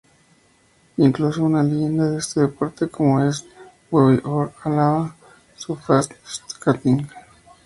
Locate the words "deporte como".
2.41-3.23